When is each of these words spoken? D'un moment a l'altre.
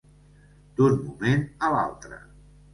D'un 0.79 0.95
moment 1.03 1.45
a 1.59 1.71
l'altre. 1.77 2.21